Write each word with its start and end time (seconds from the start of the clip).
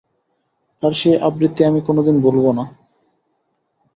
তার 0.83 0.93
সেই 0.93 1.17
আবৃত্তি 1.19 1.61
আমি 1.65 1.79
কোনোদিন 1.81 2.15
ভুলব 2.21 2.45
না। 2.51 2.65